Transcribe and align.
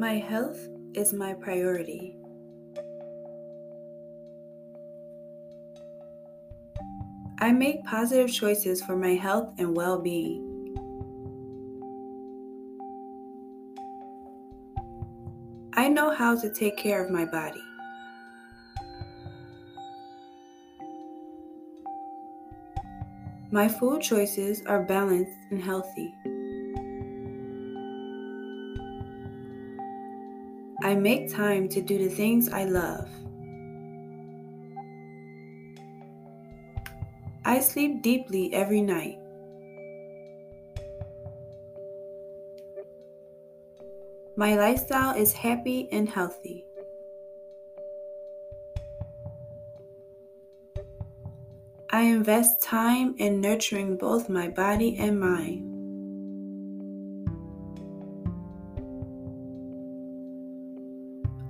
My 0.00 0.14
health 0.14 0.58
is 0.94 1.12
my 1.12 1.34
priority. 1.34 2.16
I 7.38 7.52
make 7.52 7.84
positive 7.84 8.32
choices 8.32 8.82
for 8.82 8.96
my 8.96 9.12
health 9.12 9.52
and 9.58 9.76
well 9.76 10.00
being. 10.00 10.40
I 15.74 15.90
know 15.90 16.14
how 16.14 16.34
to 16.34 16.48
take 16.48 16.78
care 16.78 17.04
of 17.04 17.10
my 17.10 17.26
body. 17.26 17.60
My 23.50 23.68
food 23.68 24.00
choices 24.00 24.64
are 24.64 24.82
balanced 24.82 25.36
and 25.50 25.62
healthy. 25.62 26.14
I 30.82 30.94
make 30.94 31.30
time 31.30 31.68
to 31.70 31.82
do 31.82 31.98
the 31.98 32.08
things 32.08 32.48
I 32.48 32.64
love. 32.64 33.08
I 37.44 37.60
sleep 37.60 38.02
deeply 38.02 38.54
every 38.54 38.80
night. 38.80 39.18
My 44.36 44.56
lifestyle 44.56 45.14
is 45.14 45.34
happy 45.34 45.86
and 45.92 46.08
healthy. 46.08 46.64
I 51.90 52.02
invest 52.02 52.62
time 52.62 53.16
in 53.18 53.42
nurturing 53.42 53.98
both 53.98 54.30
my 54.30 54.48
body 54.48 54.96
and 54.96 55.20
mind. 55.20 55.69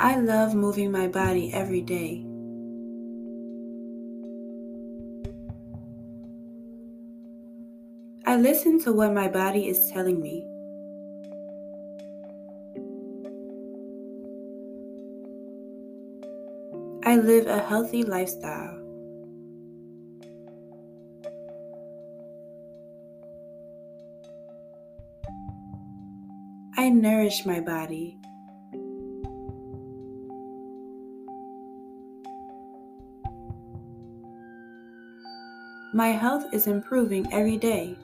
I 0.00 0.16
love 0.20 0.54
moving 0.54 0.92
my 0.92 1.08
body 1.08 1.52
every 1.52 1.80
day. 1.80 2.24
I 8.24 8.36
listen 8.36 8.78
to 8.84 8.92
what 8.92 9.12
my 9.12 9.26
body 9.26 9.68
is 9.68 9.90
telling 9.90 10.20
me. 10.20 10.46
I 17.04 17.16
live 17.16 17.48
a 17.48 17.58
healthy 17.58 18.04
lifestyle. 18.04 18.78
I 26.76 26.88
nourish 26.90 27.44
my 27.44 27.58
body. 27.58 28.16
My 35.98 36.10
health 36.10 36.44
is 36.52 36.68
improving 36.68 37.26
every 37.32 37.56
day. 37.56 37.96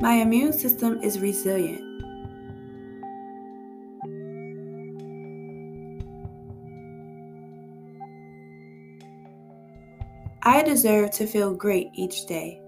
My 0.00 0.14
immune 0.14 0.52
system 0.52 1.00
is 1.00 1.20
resilient. 1.20 1.80
I 10.42 10.64
deserve 10.64 11.12
to 11.12 11.28
feel 11.28 11.54
great 11.54 11.90
each 11.94 12.26
day. 12.26 12.63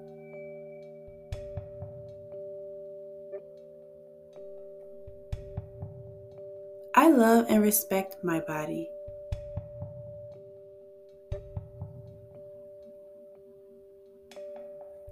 I 6.99 7.11
love 7.11 7.45
and 7.51 7.63
respect 7.63 8.17
my 8.25 8.41
body. 8.41 8.91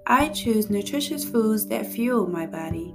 I 0.07 0.29
choose 0.29 0.71
nutritious 0.71 1.29
foods 1.29 1.67
that 1.67 1.87
fuel 1.87 2.27
my 2.27 2.47
body. 2.47 2.95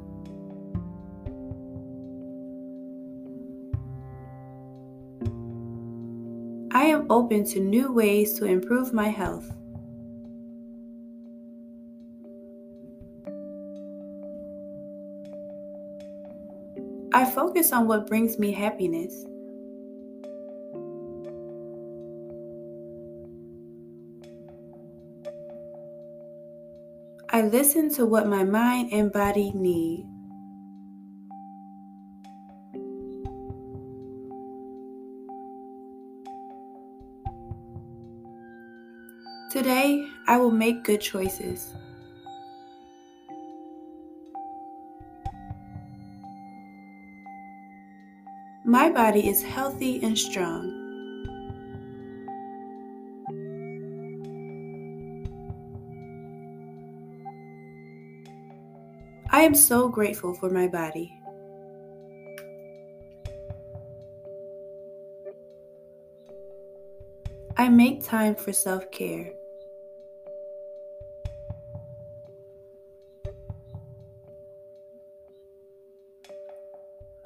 I 6.72 6.86
am 6.86 7.06
open 7.12 7.46
to 7.46 7.60
new 7.60 7.92
ways 7.92 8.40
to 8.40 8.46
improve 8.46 8.92
my 8.92 9.10
health. 9.10 9.52
I 17.12 17.26
focus 17.26 17.74
on 17.74 17.88
what 17.88 18.06
brings 18.06 18.38
me 18.38 18.52
happiness. 18.52 19.26
I 27.32 27.42
listen 27.42 27.94
to 27.96 28.06
what 28.06 28.28
my 28.28 28.44
mind 28.44 28.92
and 28.92 29.12
body 29.12 29.52
need. 29.56 30.06
Today, 39.52 40.08
I 40.28 40.38
will 40.38 40.52
make 40.52 40.84
good 40.84 41.02
choices. 41.02 41.74
My 48.70 48.92
body 48.92 49.28
is 49.28 49.42
healthy 49.42 50.00
and 50.04 50.16
strong. 50.16 50.70
I 59.32 59.42
am 59.42 59.56
so 59.56 59.90
grateful 59.90 60.36
for 60.36 60.52
my 60.52 60.68
body. 60.68 61.12
I 67.58 67.70
make 67.70 68.06
time 68.06 68.36
for 68.36 68.54
self 68.54 68.92
care. 68.92 69.34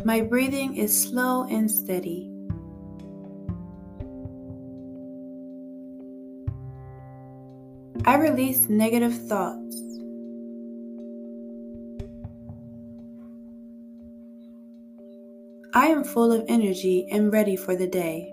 My 0.05 0.19
breathing 0.19 0.75
is 0.75 0.91
slow 1.01 1.43
and 1.43 1.71
steady. 1.71 2.29
I 8.05 8.15
release 8.15 8.67
negative 8.67 9.15
thoughts. 9.29 9.77
I 15.73 15.87
am 15.87 16.03
full 16.03 16.33
of 16.33 16.43
energy 16.49 17.07
and 17.09 17.31
ready 17.31 17.55
for 17.55 17.77
the 17.77 17.87
day. 17.87 18.29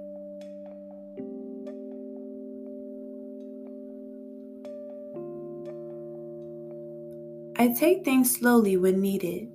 I 7.56 7.69
take 7.78 8.04
things 8.04 8.34
slowly 8.34 8.76
when 8.76 9.00
needed. 9.00 9.53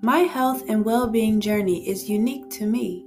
My 0.00 0.20
health 0.20 0.62
and 0.68 0.84
well 0.84 1.08
being 1.08 1.40
journey 1.40 1.88
is 1.88 2.08
unique 2.08 2.48
to 2.50 2.66
me. 2.66 3.04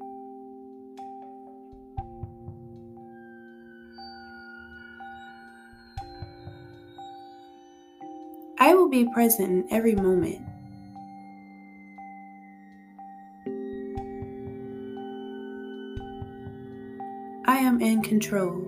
I 8.59 8.73
will 8.73 8.89
be 8.89 9.07
present 9.13 9.49
in 9.49 9.67
every 9.71 9.95
moment. 9.95 10.45
I 17.45 17.57
am 17.59 17.79
in 17.79 18.01
control. 18.01 18.67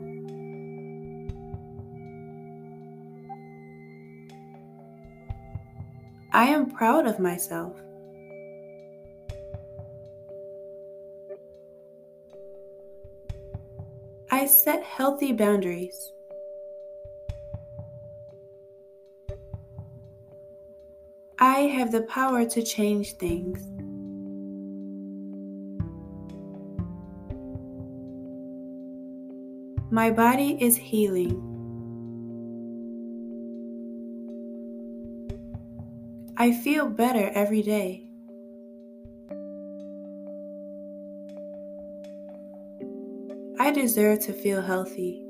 I 6.31 6.45
am 6.45 6.71
proud 6.71 7.05
of 7.05 7.19
myself. 7.19 7.75
I 14.33 14.47
set 14.47 14.81
healthy 14.81 15.31
boundaries. 15.31 16.11
I 21.37 21.59
have 21.75 21.91
the 21.91 22.01
power 22.09 22.43
to 22.43 22.63
change 22.63 23.17
things. 23.17 23.59
My 29.91 30.09
body 30.09 30.57
is 30.59 30.77
healing. 30.77 31.37
I 36.37 36.53
feel 36.53 36.89
better 36.89 37.29
every 37.35 37.61
day. 37.61 38.02
I 43.63 43.71
deserve 43.71 44.19
to 44.25 44.33
feel 44.33 44.61
healthy. 44.61 45.25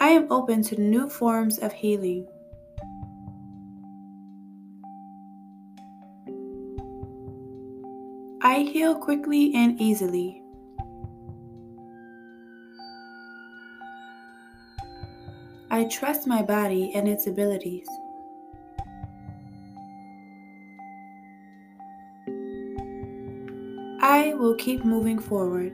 I 0.00 0.08
am 0.08 0.26
open 0.32 0.62
to 0.62 0.80
new 0.80 1.10
forms 1.10 1.58
of 1.58 1.70
healing. 1.70 2.26
I 8.40 8.60
heal 8.60 8.94
quickly 8.94 9.52
and 9.54 9.78
easily. 9.78 10.42
I 15.70 15.84
trust 15.90 16.26
my 16.26 16.40
body 16.40 16.90
and 16.94 17.06
its 17.06 17.26
abilities. 17.26 17.86
I 24.22 24.34
will 24.34 24.54
keep 24.54 24.84
moving 24.84 25.18
forward. 25.18 25.72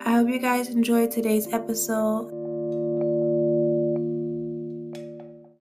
I 0.00 0.16
hope 0.16 0.28
you 0.28 0.40
guys 0.40 0.70
enjoyed 0.70 1.12
today's 1.12 1.52
episode. 1.52 2.33